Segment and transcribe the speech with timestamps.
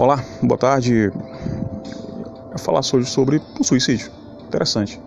[0.00, 1.10] Olá, boa tarde.
[1.10, 4.10] Vou falar hoje sobre o suicídio.
[4.48, 4.98] Interessante.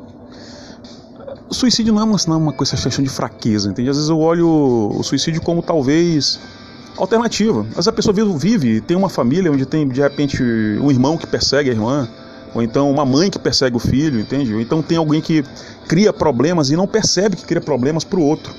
[1.49, 3.89] O suicídio não é uma, não é uma questão de fraqueza, entende?
[3.89, 6.39] Às vezes eu olho o suicídio como talvez
[6.95, 7.63] alternativa.
[7.63, 11.71] Vezes a pessoa vive, tem uma família onde tem de repente um irmão que persegue
[11.71, 12.07] a irmã,
[12.53, 14.53] ou então uma mãe que persegue o filho, entende?
[14.53, 15.43] Ou então tem alguém que
[15.87, 18.53] cria problemas e não percebe que cria problemas para o outro.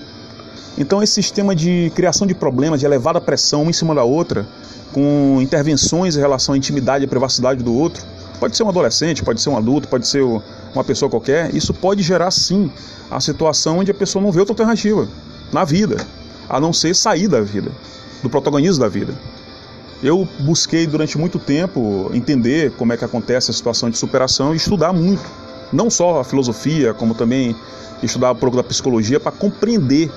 [0.76, 4.46] Então esse sistema de criação de problemas, de elevada pressão uma em cima da outra,
[4.92, 8.04] com intervenções em relação à intimidade e privacidade do outro,
[8.40, 12.02] pode ser um adolescente, pode ser um adulto, pode ser uma pessoa qualquer, isso pode
[12.02, 12.70] gerar sim
[13.10, 15.08] a situação onde a pessoa não vê outra alternativa
[15.52, 16.04] na vida,
[16.48, 17.70] a não ser sair da vida,
[18.22, 19.14] do protagonismo da vida.
[20.02, 24.56] Eu busquei durante muito tempo entender como é que acontece a situação de superação e
[24.56, 25.24] estudar muito,
[25.72, 27.56] não só a filosofia, como também
[28.02, 30.10] estudar um pouco da psicologia para compreender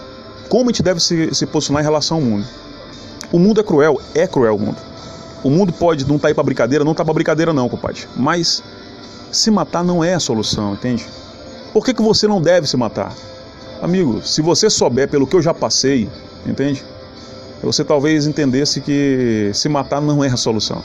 [0.47, 2.45] como a gente deve se, se posicionar em relação ao mundo.
[3.31, 4.77] O mundo é cruel, é cruel o mundo.
[5.43, 8.07] O mundo pode não estar tá aí para brincadeira, não está para brincadeira não, compadre.
[8.15, 8.63] Mas
[9.31, 11.05] se matar não é a solução, entende?
[11.73, 13.13] Por que, que você não deve se matar?
[13.81, 16.09] Amigo, se você souber pelo que eu já passei,
[16.45, 16.83] entende?
[17.61, 20.81] você talvez entendesse que se matar não é a solução.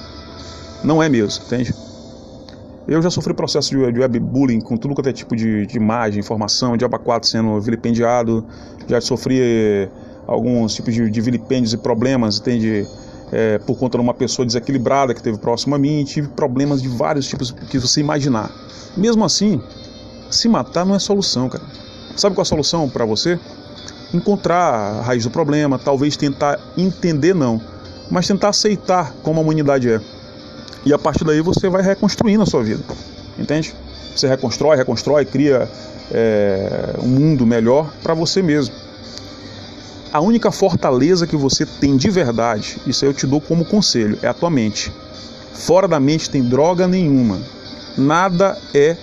[0.83, 1.75] Não é mesmo, entende?
[2.87, 6.21] Eu já sofri processo de, de webbullying com tudo quanto é tipo de, de imagem,
[6.21, 8.45] informação, de abacuado sendo vilipendiado,
[8.89, 9.89] já sofri eh,
[10.27, 12.87] alguns tipos de, de vilipêndios e problemas, entende?
[13.35, 16.89] É, por conta de uma pessoa desequilibrada que teve próximo a mim, tive problemas de
[16.89, 18.51] vários tipos que você imaginar.
[18.95, 19.59] Mesmo assim,
[20.31, 21.65] se matar não é solução, cara.
[22.15, 23.39] Sabe qual é a solução para você?
[24.15, 27.61] encontrar a raiz do problema, talvez tentar entender não,
[28.11, 30.01] mas tentar aceitar como a humanidade é.
[30.85, 32.83] E a partir daí você vai reconstruindo a sua vida,
[33.39, 33.75] entende?
[34.15, 35.69] Você reconstrói, reconstrói, cria
[36.11, 38.75] é, um mundo melhor para você mesmo.
[40.13, 44.19] A única fortaleza que você tem de verdade, isso aí eu te dou como conselho,
[44.23, 44.93] é a tua mente.
[45.55, 47.41] Fora da mente tem droga nenhuma.
[47.97, 48.97] Nada é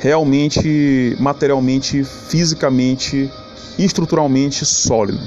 [0.00, 3.30] realmente, materialmente, fisicamente
[3.78, 5.20] estruturalmente sólido.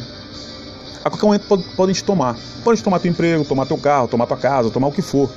[1.03, 2.35] A qualquer momento pode, podem te tomar.
[2.63, 5.29] Podem te tomar teu emprego, tomar teu carro, tomar tua casa, tomar o que for.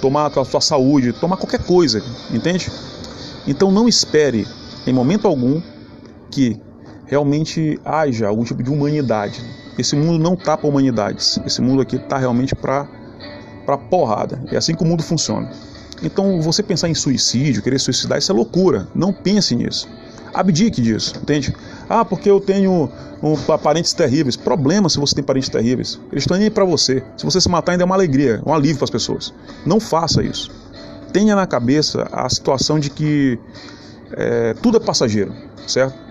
[0.00, 2.70] Tomar a tua saúde, tomar qualquer coisa, entende?
[3.46, 4.46] Então não espere,
[4.86, 5.60] em momento algum,
[6.30, 6.60] que
[7.06, 9.42] realmente haja algum tipo de humanidade.
[9.78, 11.38] Esse mundo não tá para humanidades.
[11.46, 12.88] Esse mundo aqui tá realmente para
[13.64, 14.40] para porrada.
[14.52, 15.50] É assim que o mundo funciona.
[16.00, 18.86] Então, você pensar em suicídio, querer suicidar, isso é loucura.
[18.94, 19.88] Não pense nisso
[20.36, 21.54] abdique disso, entende?
[21.88, 22.90] Ah, porque eu tenho
[23.22, 24.36] um, parentes terríveis.
[24.36, 26.00] Problema se você tem parentes terríveis.
[26.10, 27.02] Eles estão aí para você.
[27.16, 29.32] Se você se matar, ainda é uma alegria, um alívio para as pessoas.
[29.64, 30.50] Não faça isso.
[31.12, 33.38] Tenha na cabeça a situação de que
[34.12, 35.32] é, tudo é passageiro,
[35.66, 36.06] certo?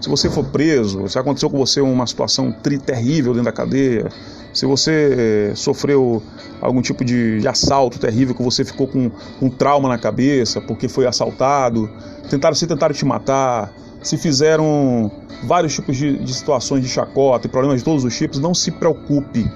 [0.00, 4.08] Se você for preso, se aconteceu com você uma situação terrível dentro da cadeia,
[4.52, 6.22] se você é, sofreu
[6.60, 10.88] algum tipo de, de, assalto terrível, que você ficou com um trauma na cabeça porque
[10.88, 11.88] foi assaltado,
[12.30, 15.10] tentaram se tentaram te matar, se fizeram
[15.44, 18.70] vários tipos de, de situações de chacota e problemas de todos os tipos, não se
[18.70, 19.50] preocupe,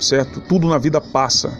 [0.00, 0.40] certo?
[0.40, 1.52] Tudo na vida passa.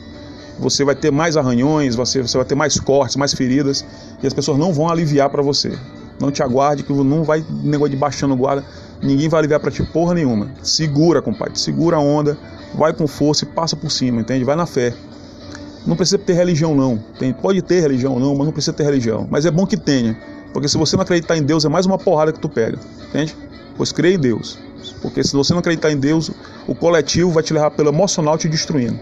[0.59, 3.84] Você vai ter mais arranhões, você, você vai ter mais cortes, mais feridas
[4.22, 5.77] e as pessoas não vão aliviar para você.
[6.21, 8.65] Não te aguarde que não vai negócio de baixando guarda,
[9.03, 10.50] ninguém vai aliviar para ti porra nenhuma.
[10.62, 12.38] Segura, compadre, segura a onda,
[12.75, 14.44] vai com força e passa por cima, entende?
[14.44, 14.94] Vai na fé.
[15.84, 17.03] Não precisa ter religião não.
[17.19, 19.27] Tem, pode ter religião não, mas não precisa ter religião.
[19.28, 20.16] Mas é bom que tenha.
[20.53, 22.79] Porque se você não acreditar em Deus, é mais uma porrada que tu pega.
[23.09, 23.37] Entende?
[23.77, 24.59] Pois crê em Deus.
[25.01, 26.31] Porque se você não acreditar em Deus,
[26.67, 28.99] o coletivo vai te levar pelo emocional te destruindo.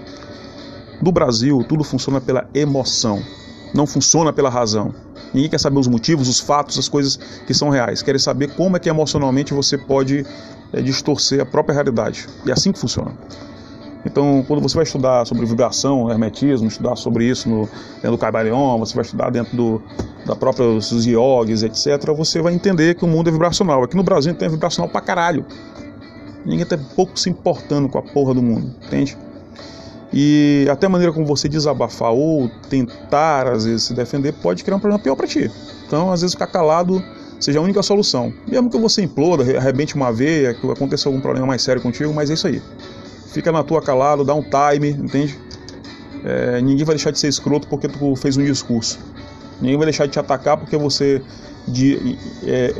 [1.02, 3.22] No Brasil, tudo funciona pela emoção.
[3.74, 4.94] Não funciona pela razão.
[5.32, 7.16] Ninguém quer saber os motivos, os fatos, as coisas
[7.46, 8.02] que são reais.
[8.02, 10.26] Querem saber como é que emocionalmente você pode
[10.72, 12.28] é, distorcer a própria realidade.
[12.44, 13.12] E é assim que funciona.
[14.04, 18.78] Então, quando você vai estudar sobre vibração, hermetismo, estudar sobre isso no, dentro do Kaibalion,
[18.78, 19.82] você vai estudar dentro do,
[20.24, 20.90] da própria dos
[21.62, 23.82] etc., você vai entender que o mundo é vibracional.
[23.82, 25.44] Aqui no Brasil tem vibracional pra caralho.
[26.46, 29.18] Ninguém tá pouco se importando com a porra do mundo, entende?
[30.12, 34.76] E até a maneira como você desabafar ou tentar, às vezes, se defender, pode criar
[34.76, 35.50] um problema pior para ti.
[35.86, 37.04] Então, às vezes, ficar calado
[37.38, 38.32] seja a única solução.
[38.48, 42.30] Mesmo que você imploda, arrebente uma veia, que aconteça algum problema mais sério contigo, mas
[42.30, 42.62] é isso aí
[43.32, 45.38] fica na tua calado, dá um time, entende?
[46.24, 48.98] É, ninguém vai deixar de ser escroto porque tu fez um discurso.
[49.60, 51.22] Ninguém vai deixar de te atacar porque você
[51.66, 52.74] de, é,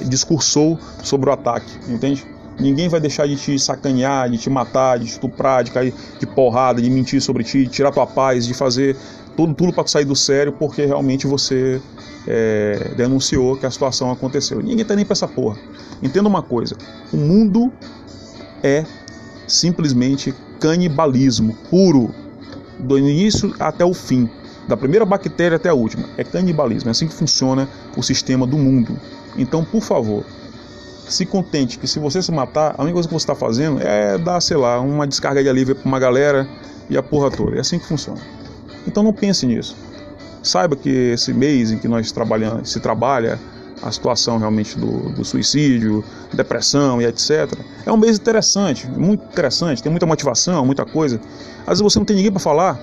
[0.00, 2.24] é, discursou sobre o ataque, entende?
[2.58, 6.26] Ninguém vai deixar de te sacanear, de te matar, de te estuprar, de cair de
[6.26, 8.96] porrada, de mentir sobre ti, de tirar tua paz, de fazer
[9.36, 11.80] tudo, tudo para sair do sério porque realmente você
[12.26, 14.62] é, denunciou que a situação aconteceu.
[14.62, 15.58] Ninguém tá nem pra essa porra.
[16.02, 16.76] Entenda uma coisa:
[17.12, 17.70] o mundo
[18.62, 18.86] é
[19.46, 22.14] simplesmente canibalismo puro.
[22.78, 24.28] do início até o fim,
[24.68, 26.04] da primeira bactéria até a última.
[26.18, 27.66] É canibalismo, é assim que funciona
[27.96, 28.98] o sistema do mundo.
[29.36, 30.24] Então, por favor,
[31.08, 34.18] se contente que se você se matar, a única coisa que você está fazendo é
[34.18, 36.46] dar, sei lá, uma descarga de alívio para uma galera
[36.90, 37.56] e a porra toda.
[37.56, 38.20] É assim que funciona.
[38.86, 39.76] Então não pense nisso.
[40.42, 43.38] Saiba que esse mês em que nós trabalhamos, se trabalha
[43.82, 47.52] a situação realmente do, do, suicídio, depressão e etc.
[47.84, 51.20] É um mês interessante, muito interessante, tem muita motivação, muita coisa.
[51.60, 52.80] Às vezes você não tem ninguém para falar.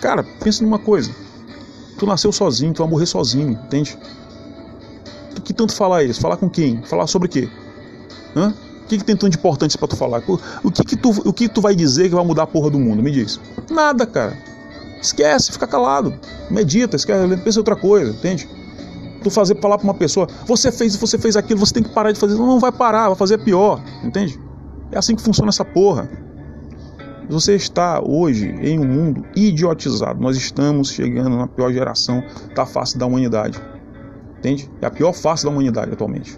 [0.00, 1.10] Cara, pensa numa coisa.
[1.98, 3.98] Tu nasceu sozinho, tu vai morrer sozinho, entende?
[5.44, 6.20] Que tanto falar isso?
[6.20, 6.80] Falar com quem?
[6.82, 7.48] Falar sobre quê?
[8.36, 8.54] Hã?
[8.84, 10.22] O que, que tem tanto de importante para tu falar?
[10.62, 12.78] O que que tu, o que tu vai dizer que vai mudar a porra do
[12.78, 13.02] mundo?
[13.02, 13.40] Me diz.
[13.68, 14.36] Nada, cara.
[15.00, 16.14] Esquece, fica calado.
[16.50, 18.48] Medita, esquece, pensa em outra coisa, entende?
[19.24, 22.12] Tu fazer falar para uma pessoa, você fez, você fez aquilo, você tem que parar
[22.12, 22.34] de fazer.
[22.34, 24.40] Não, vai parar, vai fazer pior, entende?
[24.92, 26.08] É assim que funciona essa porra.
[27.28, 30.20] Você está hoje em um mundo idiotizado.
[30.20, 32.24] Nós estamos chegando na pior geração
[32.56, 33.60] da face da humanidade.
[34.38, 34.68] Entende?
[34.82, 36.36] É a pior face da humanidade atualmente.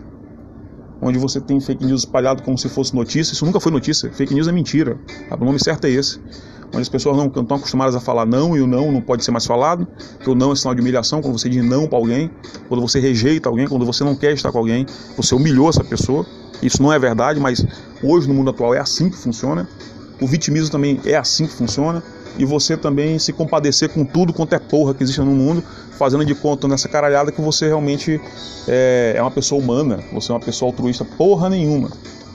[1.00, 3.32] Onde você tem fake news espalhado como se fosse notícia.
[3.32, 4.12] Isso nunca foi notícia.
[4.12, 4.98] Fake news é mentira.
[5.30, 6.20] O nome certo é esse
[6.72, 9.30] onde as pessoas não estão acostumadas a falar não e o não não pode ser
[9.30, 12.30] mais falado, porque o não é sinal de humilhação, quando você diz não para alguém,
[12.68, 14.86] quando você rejeita alguém, quando você não quer estar com alguém,
[15.16, 16.26] você humilhou essa pessoa.
[16.62, 17.64] Isso não é verdade, mas
[18.02, 19.68] hoje no mundo atual é assim que funciona.
[20.20, 22.02] O vitimismo também é assim que funciona.
[22.38, 25.62] E você também se compadecer com tudo quanto é porra que existe no mundo,
[25.98, 28.18] fazendo de conta nessa caralhada que você realmente
[28.66, 31.90] é, é uma pessoa humana, você é uma pessoa altruísta porra nenhuma.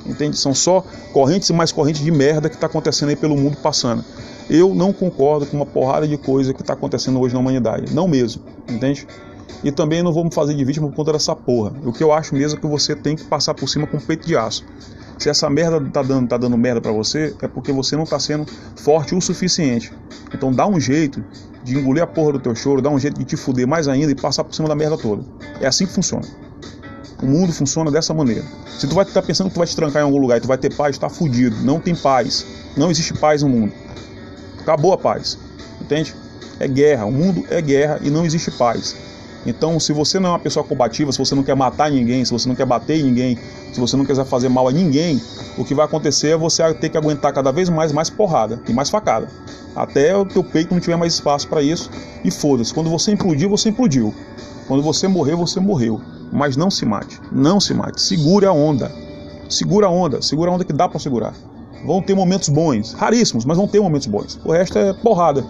[0.07, 0.37] Entende?
[0.37, 4.03] São só correntes e mais correntes de merda que está acontecendo aí pelo mundo passando.
[4.49, 7.93] Eu não concordo com uma porrada de coisa que está acontecendo hoje na humanidade.
[7.93, 9.05] Não mesmo, entende?
[9.63, 11.73] E também não vou me fazer de vítima por conta dessa porra.
[11.83, 14.25] O que eu acho mesmo é que você tem que passar por cima com peito
[14.25, 14.63] de aço.
[15.17, 18.19] Se essa merda tá dando, tá dando merda para você, é porque você não tá
[18.19, 18.45] sendo
[18.75, 19.91] forte o suficiente.
[20.33, 21.23] Então dá um jeito
[21.63, 24.11] de engolir a porra do teu choro, dá um jeito de te fuder mais ainda
[24.11, 25.23] e passar por cima da merda toda.
[25.59, 26.25] É assim que funciona.
[27.21, 28.43] O mundo funciona dessa maneira.
[28.77, 30.41] Se tu vai estar tá pensando que tu vai te trancar em algum lugar e
[30.41, 31.55] tu vai ter paz, tá fudido.
[31.63, 32.45] Não tem paz.
[32.75, 33.73] Não existe paz no mundo.
[34.59, 35.37] Acabou a paz.
[35.81, 36.13] Entende?
[36.59, 37.05] É guerra.
[37.05, 38.95] O mundo é guerra e não existe paz.
[39.47, 42.31] Então, se você não é uma pessoa combativa, se você não quer matar ninguém, se
[42.31, 43.39] você não quer bater ninguém,
[43.71, 45.21] se você não quiser fazer mal a ninguém,
[45.57, 48.73] o que vai acontecer é você ter que aguentar cada vez mais mais porrada e
[48.73, 49.27] mais facada.
[49.75, 51.89] Até o teu peito não tiver mais espaço para isso
[52.23, 52.73] e foda-se.
[52.73, 54.13] Quando você implodiu, você implodiu.
[54.67, 56.01] Quando você morrer, você morreu.
[56.31, 57.19] Mas não se mate.
[57.31, 58.01] Não se mate.
[58.01, 58.91] Segure a onda.
[59.49, 60.21] Segura a onda.
[60.21, 61.33] Segura a onda que dá para segurar.
[61.85, 62.93] Vão ter momentos bons.
[62.93, 64.39] Raríssimos, mas vão ter momentos bons.
[64.43, 65.45] O resto é porrada.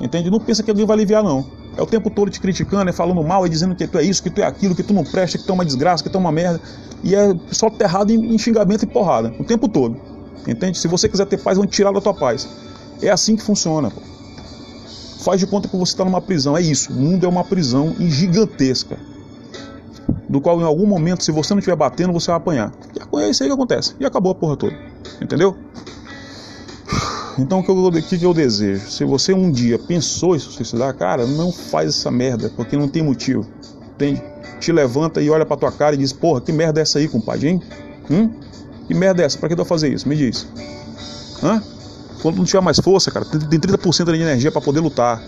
[0.00, 0.30] Entende?
[0.30, 1.44] Não pensa que alguém vai aliviar, não.
[1.76, 4.22] É o tempo todo te criticando, é falando mal, é dizendo que tu é isso,
[4.22, 6.16] que tu é aquilo, que tu não presta, que tu é uma desgraça, que tu
[6.16, 6.60] é uma merda.
[7.02, 9.32] E é só terrado em, em xingamento e porrada.
[9.38, 9.96] O tempo todo.
[10.46, 10.78] Entende?
[10.78, 12.48] Se você quiser ter paz, vão te tirar da tua paz.
[13.00, 13.90] É assim que funciona.
[13.90, 14.00] Pô.
[15.22, 16.56] Faz de conta que você está numa prisão.
[16.56, 16.92] É isso.
[16.92, 18.98] O mundo é uma prisão gigantesca
[20.28, 22.72] do qual em algum momento, se você não estiver batendo, você vai apanhar.
[22.94, 23.94] E é isso aí que acontece.
[23.98, 24.76] E acabou a porra toda.
[25.20, 25.56] Entendeu?
[27.38, 28.88] Então o que, eu, que eu desejo?
[28.88, 32.88] Se você um dia pensou em se suicidar, cara, não faz essa merda, porque não
[32.88, 33.46] tem motivo.
[33.94, 34.22] Entende?
[34.60, 37.08] Te levanta e olha pra tua cara e diz, porra, que merda é essa aí,
[37.08, 37.62] compadre, hein?
[38.10, 38.30] Hum?
[38.86, 39.38] Que merda é essa?
[39.38, 40.08] Pra que tu vai fazer isso?
[40.08, 40.46] Me diz.
[41.42, 41.62] Hã?
[42.22, 45.22] Quando não tiver mais força, cara, tem 30% de energia para poder lutar.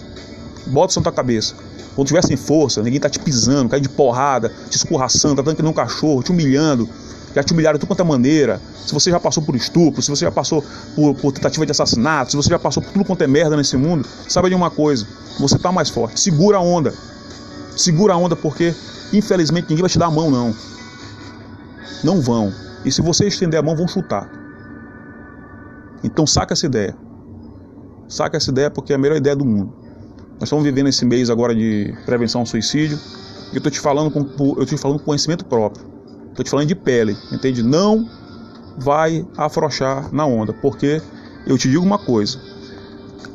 [0.67, 1.55] Bota isso na tua cabeça.
[1.95, 5.57] Quando tiver sem força, ninguém tá te pisando, caindo de porrada, te escorraçando, tá dando
[5.57, 6.89] que nem um cachorro, te humilhando,
[7.35, 8.61] já te humilharam de é maneira.
[8.87, 10.65] Se você já passou por estupro, se você já passou
[10.95, 13.77] por, por, tentativa de assassinato, se você já passou por tudo quanto é merda nesse
[13.77, 15.07] mundo, saiba de uma coisa:
[15.39, 16.21] você tá mais forte.
[16.21, 16.93] Segura a onda.
[17.77, 18.75] Segura a onda porque,
[19.13, 20.55] infelizmente, ninguém vai te dar a mão, não.
[22.05, 22.53] Não vão.
[22.85, 24.42] E se você estender a mão, vão chutar.
[26.03, 26.97] Então saca essa ideia.
[28.09, 29.73] Saca essa ideia porque é a melhor ideia do mundo.
[30.35, 32.99] Nós estamos vivendo esse mês agora de prevenção ao suicídio.
[33.53, 35.87] E eu estou te falando com eu te falando com conhecimento próprio.
[36.31, 37.63] Estou te falando de pele, entende?
[37.63, 38.09] Não
[38.79, 41.01] vai afrouxar na onda, porque
[41.47, 42.41] eu te digo uma coisa: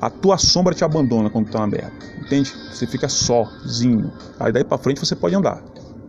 [0.02, 2.54] a tua sombra te abandona quando tu tá na merda, entende?
[2.72, 4.12] Você fica sozinho.
[4.40, 5.64] Aí daí para frente você pode andar.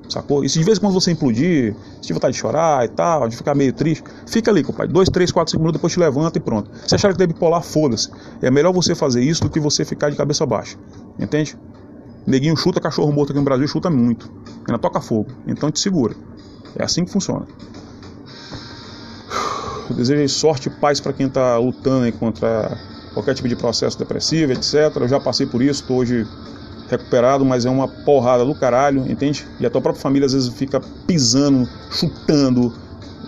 [0.08, 0.42] Sacou?
[0.44, 3.28] E se de vez em quando você implodir, se tiver vontade de chorar e tal,
[3.28, 4.92] de ficar meio triste, fica ali, compadre.
[4.92, 6.70] Dois, três, quatro, cinco minutos, depois te levanta e pronto.
[6.86, 8.10] Se achar que deve bipolar, foda-se.
[8.40, 10.78] É melhor você fazer isso do que você ficar de cabeça baixa.
[11.18, 11.58] Entende?
[12.26, 14.30] Neguinho chuta cachorro morto aqui no Brasil, chuta muito.
[14.66, 15.30] Ainda toca fogo.
[15.46, 16.14] Então te segura.
[16.76, 17.46] É assim que funciona.
[19.88, 22.78] Eu desejo sorte e paz para quem está lutando contra
[23.14, 24.94] qualquer tipo de processo depressivo, etc.
[25.00, 26.26] Eu já passei por isso, estou hoje
[26.88, 29.47] recuperado, mas é uma porrada do caralho, entende?
[29.61, 32.73] E a tua própria família às vezes fica pisando, chutando,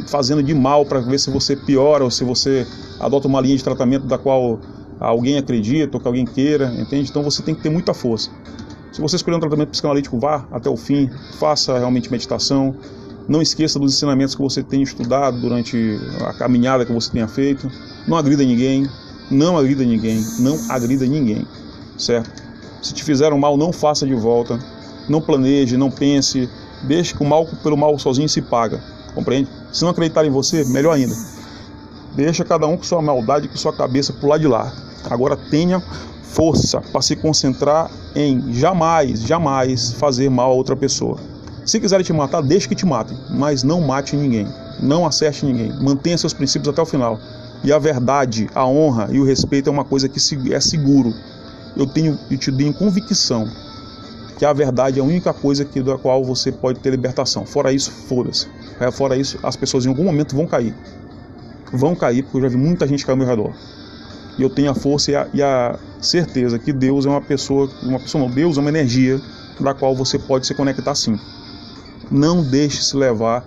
[0.07, 2.67] fazendo de mal para ver se você piora ou se você
[2.99, 4.61] adota uma linha de tratamento da qual
[4.99, 7.11] alguém acredita ou que alguém queira, entende?
[7.11, 8.31] Então você tem que ter muita força.
[8.93, 12.75] Se você escolher um tratamento psicanalítico, vá até o fim, faça realmente meditação,
[13.29, 17.71] não esqueça dos ensinamentos que você tem estudado durante a caminhada que você tenha feito,
[18.07, 18.89] não agrida ninguém,
[19.31, 21.47] não agrida ninguém, não agrida ninguém,
[21.97, 22.50] certo?
[22.83, 24.59] Se te fizeram mal, não faça de volta,
[25.09, 26.49] não planeje, não pense,
[26.83, 28.83] deixe que o mal pelo mal sozinho se paga,
[29.15, 29.51] compreende?
[29.73, 31.15] Se não acreditar em você, melhor ainda.
[32.15, 34.73] Deixa cada um com sua maldade, com sua cabeça pro lado de lá.
[35.09, 35.83] Agora tenha
[36.23, 41.19] força para se concentrar em jamais, jamais fazer mal a outra pessoa.
[41.65, 44.47] Se quiserem te matar, deixe que te matem, mas não mate ninguém,
[44.81, 45.73] não acerte ninguém.
[45.81, 47.19] Mantenha seus princípios até o final.
[47.63, 50.19] E a verdade, a honra e o respeito é uma coisa que
[50.53, 51.15] é seguro.
[51.77, 53.49] Eu tenho, eu te tenho convicção
[54.39, 57.45] que a verdade é a única coisa que, da qual você pode ter libertação.
[57.45, 58.49] Fora isso, foda-se.
[58.81, 60.75] É, fora isso, as pessoas em algum momento vão cair.
[61.73, 63.53] Vão cair, porque eu já vi muita gente cair ao meu redor.
[64.39, 67.69] E eu tenho a força e a, e a certeza que Deus é uma pessoa,
[67.83, 69.21] uma pessoa não, Deus é uma energia
[69.61, 71.19] da qual você pode se conectar sim.
[72.11, 73.45] Não deixe se levar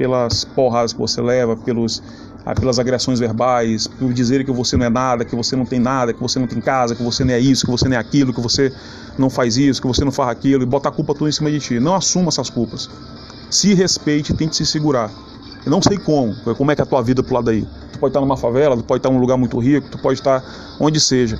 [0.00, 2.02] pelas porradas que você leva, pelos
[2.46, 5.78] ah, pelas agressões verbais, por dizer que você não é nada, que você não tem
[5.78, 8.00] nada, que você não tem casa, que você não é isso, que você não é
[8.00, 8.72] aquilo, que você
[9.18, 11.50] não faz isso, que você não faz aquilo, e bota a culpa tudo em cima
[11.50, 11.78] de ti.
[11.78, 12.88] Não assuma essas culpas.
[13.50, 15.10] Se respeite, tente se segurar.
[15.66, 17.60] Eu não sei como, como é que é a tua vida pro lado aí.
[17.92, 20.42] Tu pode estar numa favela, tu pode estar num lugar muito rico, tu pode estar
[20.80, 21.38] onde seja.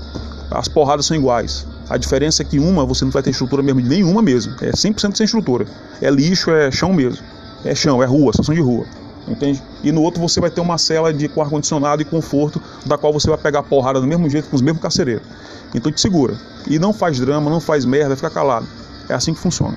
[0.51, 1.67] As porradas são iguais.
[1.89, 4.53] A diferença é que uma você não vai ter estrutura mesmo, nenhuma mesmo.
[4.61, 5.65] É 100% sem estrutura.
[6.03, 7.25] É lixo, é chão mesmo.
[7.65, 8.87] É chão, é rua, situação de rua
[9.33, 9.63] entende?
[9.83, 13.13] E no outro você vai ter uma cela de com ar-condicionado e conforto, da qual
[13.13, 15.27] você vai pegar porrada do mesmo jeito, com os mesmos carcereiros.
[15.75, 16.37] Então te segura.
[16.69, 18.67] E não faz drama, não faz merda, fica calado.
[19.09, 19.77] É assim que funciona.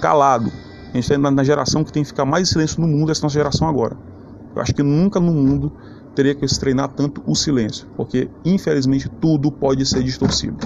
[0.00, 0.50] Calado.
[0.92, 3.22] A gente está na geração que tem que ficar mais em silêncio no mundo, essa
[3.22, 3.96] nossa geração agora.
[4.54, 5.72] Eu acho que nunca no mundo
[6.14, 10.56] teria que se treinar tanto o silêncio, porque infelizmente tudo pode ser distorcido.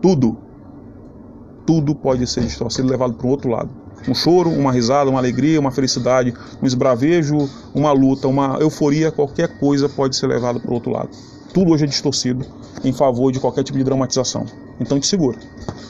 [0.00, 0.38] Tudo.
[1.66, 5.58] Tudo pode ser distorcido, levado para o outro lado um choro, uma risada, uma alegria,
[5.58, 10.74] uma felicidade, um esbravejo, uma luta, uma euforia, qualquer coisa pode ser levado para o
[10.74, 11.10] outro lado.
[11.52, 12.44] Tudo hoje é distorcido
[12.82, 14.44] em favor de qualquer tipo de dramatização.
[14.80, 15.38] Então te segura.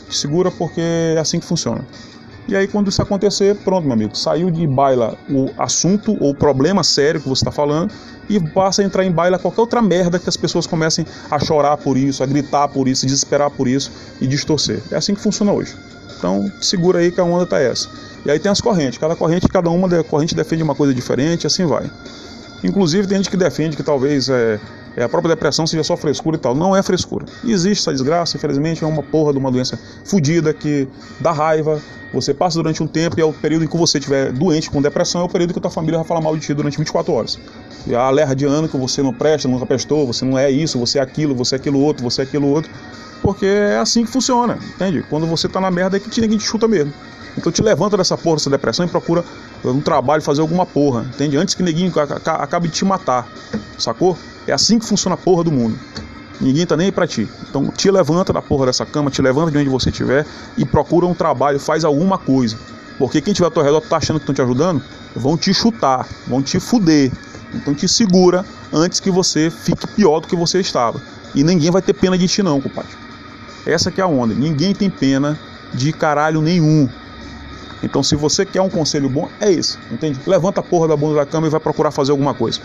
[0.09, 1.85] Te segura porque é assim que funciona.
[2.47, 6.35] E aí, quando isso acontecer, pronto, meu amigo, saiu de baila o assunto ou o
[6.35, 7.90] problema sério que você está falando
[8.28, 11.78] e passa a entrar em baila qualquer outra merda que as pessoas comecem a chorar
[11.78, 13.90] por isso, a gritar por isso, a desesperar por isso
[14.21, 14.83] e distorcer.
[14.90, 15.75] É assim que funciona hoje.
[16.25, 17.87] Então, segura aí que a onda tá essa.
[18.25, 21.66] E aí tem as correntes, cada corrente, cada uma corrente defende uma coisa diferente, assim
[21.66, 21.90] vai.
[22.64, 24.59] Inclusive tem gente que defende que talvez é,
[24.96, 26.54] é, a própria depressão seja só frescura e tal.
[26.54, 27.26] Não é frescura.
[27.44, 30.88] Existe essa desgraça, infelizmente, é uma porra de uma doença fodida que
[31.20, 31.80] dá raiva.
[32.12, 34.80] Você passa durante um tempo e é o período em que você estiver doente com
[34.80, 37.12] depressão, é o período que a tua família vai falar mal de ti durante 24
[37.12, 37.38] horas.
[37.86, 40.78] E a lerra de ano que você não presta, nunca prestou, você não é isso,
[40.78, 42.70] você é aquilo, você é aquilo outro, você é aquilo outro.
[43.20, 45.04] Porque é assim que funciona, entende?
[45.10, 46.92] Quando você tá na merda é que ninguém te chuta mesmo.
[47.36, 49.24] Então te levanta dessa porra, dessa depressão e procura
[49.73, 51.37] um trabalho, fazer alguma porra, entende?
[51.37, 51.92] Antes que ninguém
[52.25, 53.26] acabe de te matar,
[53.78, 54.16] sacou?
[54.47, 55.78] É assim que funciona a porra do mundo.
[56.40, 57.28] Ninguém tá nem aí pra ti.
[57.49, 61.06] Então te levanta da porra dessa cama, te levanta de onde você estiver e procura
[61.06, 62.59] um trabalho, faz alguma coisa.
[62.99, 64.83] Porque quem tiver ao teu redor tá achando que estão te ajudando,
[65.14, 67.11] vão te chutar, vão te fuder.
[67.54, 71.00] Então te segura antes que você fique pior do que você estava.
[71.35, 72.90] E ninguém vai ter pena de ti não, compadre.
[73.66, 74.35] Essa que é a onda.
[74.35, 75.38] Ninguém tem pena
[75.73, 76.88] de caralho nenhum.
[77.85, 80.19] Então, se você quer um conselho bom, é esse, entende?
[80.26, 82.61] Levanta a porra da bunda da cama e vai procurar fazer alguma coisa.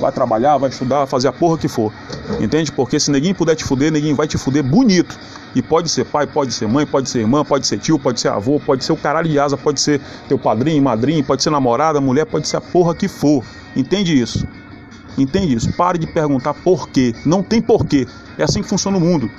[0.00, 1.92] Vai trabalhar, vai estudar, fazer a porra que for,
[2.40, 2.72] entende?
[2.72, 5.16] Porque se ninguém puder te fuder, ninguém vai te fuder bonito.
[5.54, 8.28] E pode ser pai, pode ser mãe, pode ser irmã, pode ser tio, pode ser
[8.28, 12.00] avô, pode ser o caralho de asa, pode ser teu padrinho, madrinho, pode ser namorada,
[12.00, 13.42] mulher, pode ser a porra que for.
[13.74, 14.46] Entende isso?
[15.16, 15.72] Entende isso?
[15.72, 17.14] Pare de perguntar por quê.
[17.24, 18.06] Não tem porquê.
[18.36, 19.30] É assim que funciona o mundo.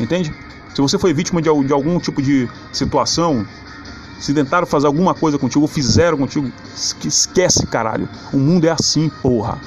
[0.00, 0.34] Entende?
[0.74, 3.46] Se você foi vítima de, de algum tipo de situação,
[4.18, 8.08] se tentaram fazer alguma coisa contigo, ou fizeram contigo, esquece, caralho.
[8.32, 9.58] O mundo é assim, porra.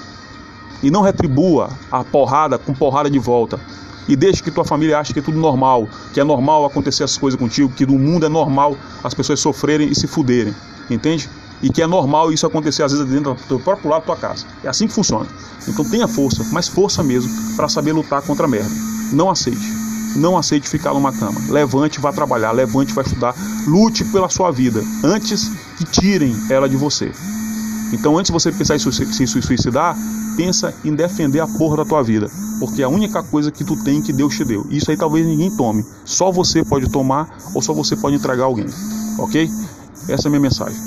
[0.84, 3.60] E não retribua a porrada com porrada de volta.
[4.08, 7.18] E deixe que tua família ache que é tudo normal, que é normal acontecer essas
[7.18, 10.54] coisas contigo, que no mundo é normal as pessoas sofrerem e se fuderem.
[10.90, 11.30] Entende?
[11.62, 14.46] E que é normal isso acontecer às vezes dentro do próprio lado da tua casa.
[14.64, 15.28] É assim que funciona.
[15.68, 18.72] Então tenha força, mas força mesmo, para saber lutar contra a merda.
[19.14, 19.81] Não aceite.
[20.16, 21.40] Não aceite ficar numa cama.
[21.50, 23.36] Levante, vá trabalhar, levante, vá estudar.
[23.66, 27.12] Lute pela sua vida antes que tirem ela de você.
[27.94, 29.98] Então, antes de você pensar em se suicidar,
[30.38, 33.76] pensa em defender a porra da tua vida, porque é a única coisa que tu
[33.84, 34.66] tem que Deus te deu.
[34.70, 35.86] Isso aí talvez ninguém tome.
[36.06, 38.68] Só você pode tomar ou só você pode entregar alguém.
[39.18, 39.50] OK?
[40.08, 40.80] Essa é a minha mensagem.